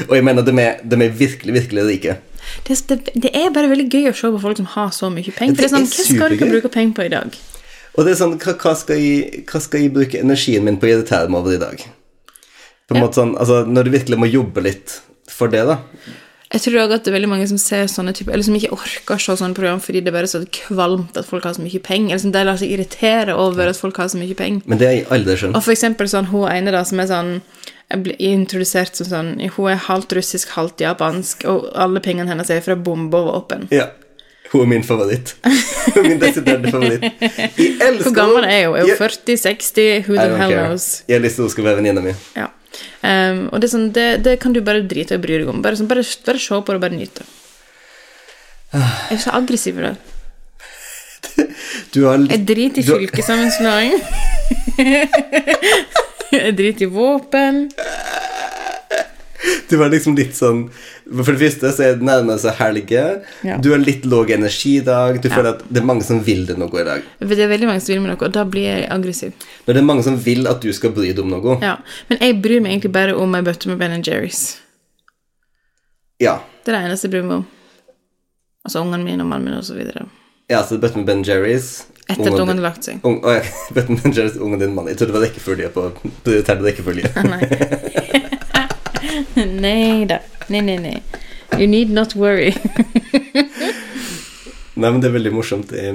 [0.08, 2.16] og jeg mener, de er, de er virkelig, virkelig rike.
[2.68, 5.32] Det, det, det er bare veldig gøy å se på folk som har så mye
[5.36, 5.54] penger.
[5.54, 6.50] For det er sånn, Hva skal supergøy.
[6.50, 7.36] bruke penger på i dag?
[7.96, 10.90] Og det er sånn, hva, skal jeg, hva skal jeg bruke energien min på å
[10.94, 11.76] irritere meg over i dag?
[12.86, 13.06] På en Ja.
[13.06, 15.78] måte sånn, altså Når du virkelig må jobbe litt for det, da.
[16.56, 18.72] Jeg tror også at det er veldig mange som ser sånne typer, eller som ikke
[18.72, 21.64] orker å se sånne program fordi det er bare så kvalmt at folk har så
[21.64, 24.64] mye penger, eller som de lar seg irritere over at folk har så mye penger.
[24.64, 25.58] Men det jeg aldri skjønt.
[25.58, 27.34] Og for eksempel sånn, hun ene da, som er sånn
[27.86, 32.50] jeg ble introdusert som sånn Hun er halvt russisk, halvt japansk, og alle pengene hennes
[32.50, 33.68] er fra bombe og våpen.
[33.74, 33.92] Ja.
[34.50, 35.34] Hun er min favoritt.
[35.44, 37.04] Hun er min desiderte favoritt.
[37.58, 38.78] Jeg elsker Hvor gammel er hun?
[38.80, 39.38] Er hun 40?
[39.42, 40.06] 60?
[40.08, 41.02] Who the hell knows?
[41.06, 42.14] Jeg har lyst til at hun skal være venninna mi.
[42.38, 42.48] Ja.
[43.06, 45.62] Ehm, og det sånn, det, det kan du bare drite i å bry deg om.
[45.64, 47.26] Bare, sånn, bare, bare se på det og bare nyte.
[48.76, 49.96] Jeg er så aggressiv i dag.
[51.96, 53.96] Jeg driter i fylkessammenslåing.
[56.36, 57.66] Jeg driter i våpen.
[59.70, 60.60] Du var liksom litt sånn
[61.10, 63.02] For det første så er det nærmere seg helge.
[63.46, 63.56] Ja.
[63.62, 65.18] Du har litt låg energi i dag.
[65.22, 65.34] Du Ja.
[65.34, 67.02] føler at det er mange som vil det noe i dag.
[67.20, 69.32] Det er veldig mange som vil meg noe, og da blir jeg aggressiv.
[69.66, 71.56] Når det er mange som vil at du skal bry deg om noe.
[71.62, 71.76] Ja.
[72.10, 74.44] Men jeg bryr meg egentlig bare om ei bøtte med Ben Jerry's.
[76.22, 76.38] Ja.
[76.64, 77.46] Det er det eneste jeg bryr meg om.
[78.66, 80.06] Altså ungene mine og mannen min og så videre.
[80.50, 81.84] ja så bøtte med Ben Jerry's.
[82.08, 83.00] Etter at ungen lagt seg.
[83.02, 83.42] Ungen, oh, ja.
[83.74, 84.86] Bøtte med Ben Jerry's, ungen din mann.
[84.90, 85.88] Jeg trodde det var rekkefølge på
[86.24, 87.10] prioritert rekkefølge.
[89.62, 90.06] Nei.
[90.06, 90.20] da.
[90.48, 91.02] Nei, nei, nei.
[91.52, 92.54] You need not worry.
[94.76, 95.72] Nei, men det er veldig morsomt.
[95.72, 95.94] Jeg,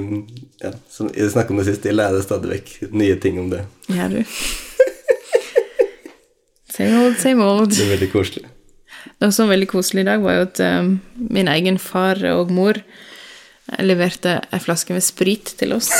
[0.62, 3.62] ja, som jeg snakket om det sist, jeg lærer stadig vekk nye ting om det.
[3.94, 4.22] Ja, du?
[6.72, 7.70] Same old, same old.
[7.76, 8.48] Det er veldig koselig.
[9.20, 10.92] Noe som var veldig koselig i dag, var jo at um,
[11.30, 12.80] min egen far og mor
[13.82, 15.90] leverte ei flaske med sprit til oss.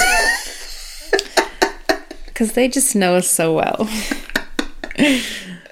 [2.27, 3.87] Because they just know us so well.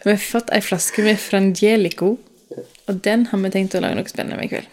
[0.04, 2.14] Vi har fått ei flaske med Frangelico,
[2.88, 4.68] og den har vi tenkt å lage noe spennende med i kveld.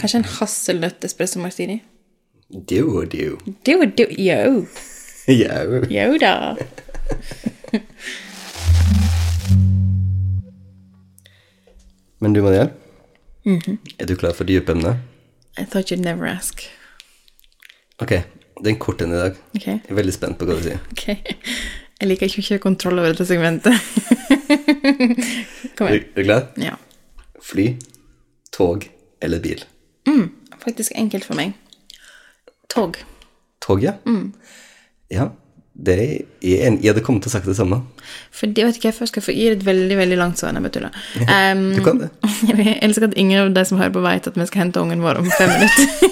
[0.00, 1.80] Kanskje en hasselnøtt espresso martini?
[2.70, 3.38] Do or do?
[3.66, 4.66] Do or do Yo!
[5.26, 5.82] yo.
[5.90, 6.34] Yo da!
[12.18, 12.70] Men du, Mariel,
[13.44, 13.78] Mhm.
[13.98, 14.98] er du klar for dype emner?
[15.58, 16.62] I thought you'd never ask.
[18.00, 19.36] Ok, det er en kort en i dag.
[19.54, 20.80] Ok, Jeg er veldig spent på hva du sier.
[20.92, 21.34] ok.
[22.00, 23.74] Jeg liker ikke å kjøre kontroll over dette segmentet.
[25.78, 26.00] Kom igjen.
[26.02, 26.48] er du klar?
[26.60, 26.74] Ja.
[27.44, 27.68] Fly,
[28.54, 28.88] tog
[29.24, 29.62] eller bil?
[30.08, 30.26] Mm,
[30.64, 31.52] Faktisk enkelt for meg.
[32.72, 32.98] Tog.
[33.64, 33.94] Tog, ja?
[34.08, 34.32] Mm.
[35.12, 35.28] Ja,
[35.74, 36.02] det er,
[36.66, 37.80] en- jeg hadde kommet til å sagt det samme.
[38.34, 40.54] For det vet ikke jeg først skal få gi et veldig veldig langt svar.
[40.56, 40.94] Jeg tuller.
[41.28, 42.10] Um, Du kan det.
[42.50, 45.02] Jeg elsker at ingen av de som hører på, vet at vi skal hente ungen
[45.04, 45.84] vår om fem minutter.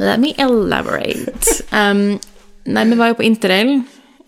[0.00, 1.60] Let me elaborate.
[1.72, 2.18] Um,
[2.74, 3.80] nei, vi var jo på interrail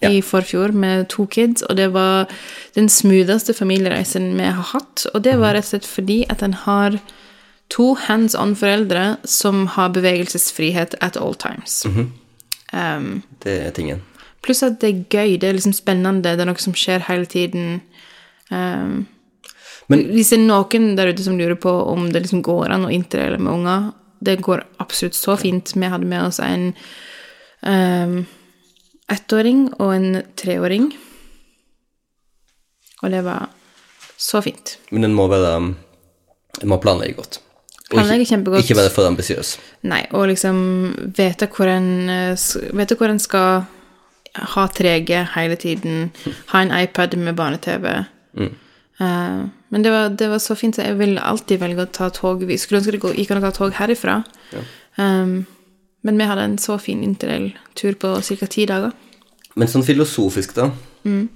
[0.03, 2.31] i forfjor med to kids, og det var
[2.75, 5.07] den smootheste familiereisen vi har hatt.
[5.15, 6.99] Og det var rett og slett fordi at en har
[7.73, 11.85] to hands on-foreldre som har bevegelsesfrihet at all times.
[12.73, 14.03] Um, Det er tingen.
[14.43, 17.27] Pluss at det er gøy, det er liksom spennende, det er noe som skjer hele
[17.27, 17.81] tiden.
[18.51, 19.07] Um,
[19.89, 22.85] Men- hvis det er noen der ute som lurer på om det liksom går an
[22.87, 25.73] å interraile med unger, det går absolutt så fint.
[25.75, 26.75] Vi hadde med oss en
[27.63, 28.23] um,
[29.13, 30.91] ettåring og en treåring.
[33.03, 33.49] Og det var
[34.19, 34.77] så fint.
[34.91, 35.57] Men den må være
[36.61, 37.41] Den må planlegge godt.
[37.91, 38.65] Planlegge kjempegodt.
[38.65, 39.57] ikke være for ambisiøs.
[39.89, 40.59] Nei, og liksom
[41.17, 42.37] vite hvor en, eh,
[42.77, 43.65] vite hvor en skal
[44.35, 46.13] ha 3G hele tiden,
[46.53, 48.05] ha en iPad med barne-TV.
[49.01, 52.09] Eh, men det var, det var så fint, så jeg vil alltid velge å ta
[52.11, 52.45] tog.
[52.45, 54.23] Vi skulle ønske det gikk an å ta tog herifra.
[54.97, 55.47] Um,
[56.03, 58.47] men vi hadde en så fin interrail-tur på ca.
[58.51, 58.93] ti dager.
[59.55, 60.71] Men sånn filosofisk, da.
[61.07, 61.29] Mm.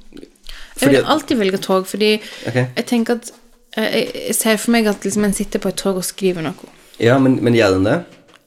[0.80, 2.16] Jeg vil alltid velge tog, fordi
[2.48, 2.68] okay.
[2.76, 3.30] jeg tenker at
[3.78, 6.72] eh, jeg, ser for meg at liksom en sitter på et tog og skriver noe.
[7.02, 7.98] Ja, men, men gjør den det?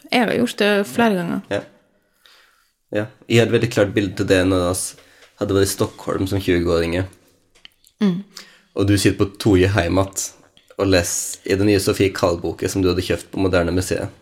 [0.10, 1.44] Jeg har gjort det flere ganger.
[1.54, 1.62] Ja.
[2.98, 3.06] ja.
[3.30, 5.06] Jeg hadde veldig klart bilde til det når vi
[5.42, 7.08] hadde vært i Stockholm som 20-åringer.
[8.04, 8.18] Mm.
[8.80, 10.28] Og du sitter på Toje hjem igjen
[10.80, 14.14] og leser i den nye Sofie Karl-boka som du hadde kjøpt på Moderne Museet.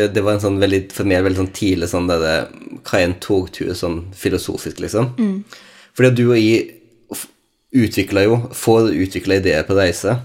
[0.00, 2.48] Det, det var en sånn veldig, for meg veldig sånn tidlig sånn der,
[2.80, 5.12] Hva er en togtur sånn filosofisk, liksom?
[5.94, 6.70] Fordi at du og jeg
[7.70, 10.16] utvikla jo Får utvikla ideer på reise.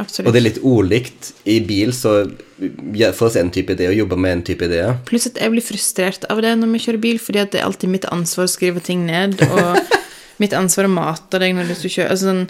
[0.00, 0.28] Absolutt.
[0.28, 1.32] Og det er litt ulikt.
[1.44, 2.22] I bil så
[2.56, 4.96] får oss en type idé og jobber med en type ideer.
[5.08, 7.92] Pluss at jeg blir frustrert av det når vi kjører bil, fordi det er alltid
[7.92, 9.82] mitt ansvar å skrive ting ned, og
[10.42, 12.46] mitt ansvar å mate deg når du skal kjøre altså sånn,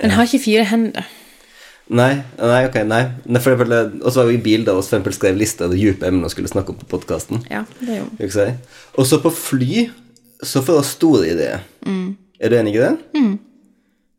[0.00, 1.08] En har ikke fire hender.
[1.90, 3.02] Nei, nei, ok, nei.
[3.26, 5.74] nei for eksempel, og så var vi i bil da og for skrev liste av
[5.74, 7.42] de dype emnene vi skulle snakke om på podkasten.
[7.50, 8.46] Ja, det er jo
[8.94, 9.88] Og så på fly
[10.46, 11.64] så får vi store ideer.
[12.40, 12.92] Er du enig i det?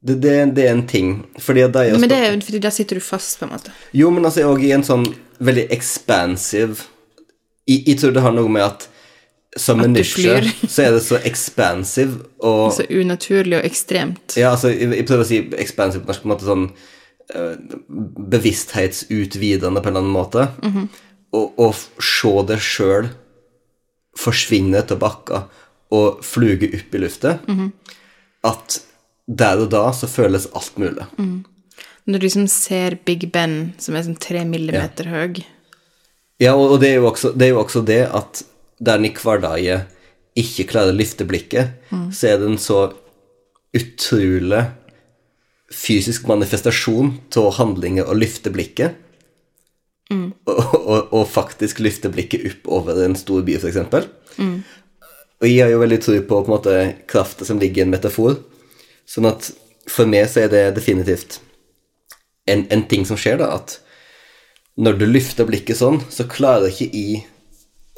[0.02, 1.14] Det, det, det er en ting.
[1.40, 3.72] Fordi at de Men det er jo fordi der sitter du fast, på en måte.
[3.94, 5.06] Jo, men altså jeg er òg i en sånn
[5.40, 6.90] veldig expansive
[7.68, 8.88] jeg, jeg tror det har noe med at
[9.60, 10.38] som menneske
[10.72, 14.38] så er det så expansive og Så unaturlig og ekstremt.
[14.40, 16.86] Ja, altså, jeg, jeg prøver å si expansive på norsk, på en måte sånn eh,
[18.32, 20.48] bevissthetsutvidende på en eller annen måte.
[21.32, 23.10] og, og se det sjøl
[24.20, 25.46] forsvinne til bakka
[25.96, 27.38] og fluge opp i lufta.
[28.48, 28.82] At
[29.28, 31.06] der og da så føles alt mulig.
[32.06, 35.44] Når du liksom ser Big Ben, som er sånn tre millimeter høy
[36.42, 38.42] Ja, og, og det, er også, det er jo også det at
[38.82, 39.84] der en i hverdagen
[40.42, 42.80] ikke klarer å løfte blikket, så er det en så
[43.78, 44.64] utrolig
[45.72, 48.98] fysisk manifestasjon av handlinger å løfte blikket.
[50.44, 54.10] Og, og, og faktisk løfte blikket opp over en stor by, f.eks.
[54.36, 54.58] Mm.
[55.42, 56.76] Og jeg har jo veldig tro på på måte
[57.10, 58.36] krafta som ligger i en metafor.
[59.08, 59.54] Sånn at
[59.90, 61.40] for meg så er det definitivt
[62.50, 63.80] en, en ting som skjer, da, at
[64.82, 67.24] når du løfter blikket sånn, så klarer ikke jeg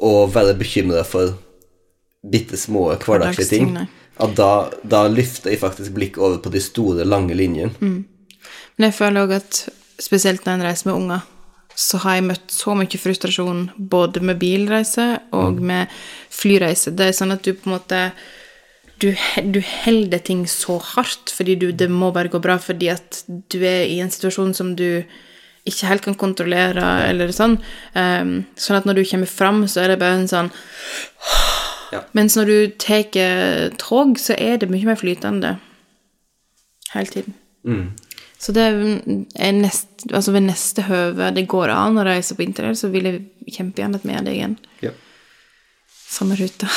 [0.02, 1.36] å være bekymra for
[2.24, 3.74] bitte små hverdagslige ting.
[4.22, 4.50] At da,
[4.86, 7.74] da løfter jeg faktisk blikket over på de store, lange linjene.
[8.76, 9.64] Men jeg føler òg at
[10.02, 11.26] spesielt når en reiser med unger,
[11.74, 15.90] så har jeg møtt så mye frustrasjon både med bilreise og med
[16.30, 16.94] flyreise.
[16.94, 18.06] Det er sånn at du på en måte
[19.02, 19.10] Du,
[19.42, 23.58] du holder ting så hardt fordi du, det må bare gå bra fordi at du
[23.58, 25.02] er i en situasjon som du
[25.66, 27.56] ikke helt kan kontrollere, eller sånn.
[27.96, 30.50] Um, sånn at når du kommer fram, så er det bare en sånn
[31.94, 32.00] Ja.
[32.16, 35.54] Mens når du tar tog, så er det mye mer flytende
[36.94, 37.36] hele tiden.
[38.44, 42.76] Så det er nest, altså ved neste høve det går an å reise på interrail,
[42.76, 43.22] så vil jeg
[43.56, 44.56] kjempegjerne med deg igjen.
[44.84, 44.90] Ja.
[46.14, 46.68] Samme ruta.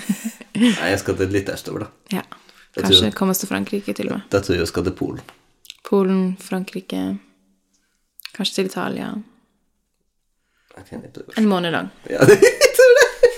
[0.62, 2.16] Nei, jeg skal til litt østover, da.
[2.20, 2.24] ja.
[2.72, 4.24] Kanskje tror- komme oss til Frankrike til og med.
[4.32, 5.20] Da tror jeg jeg skal til Polen.
[5.84, 7.02] Polen, Frankrike
[8.32, 9.10] Kanskje til Italia.
[11.36, 11.90] En måned lang.
[12.08, 12.38] Ja, det.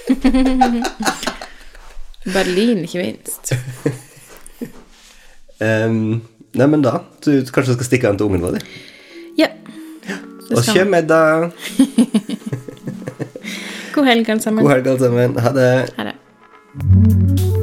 [2.34, 3.52] Berlin, ikke minst.
[5.64, 6.22] um,
[6.54, 8.58] nei, men da du, kanskje du skal stikke an til ungen vår.
[9.38, 9.48] Ja.
[10.50, 11.50] Og med da.
[13.94, 14.64] God helg, alle sammen.
[14.64, 15.38] God helg, alle sammen.
[15.38, 15.72] Ha det.
[15.98, 17.53] Ha det.